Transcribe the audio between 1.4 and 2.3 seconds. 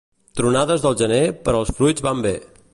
per als fruits van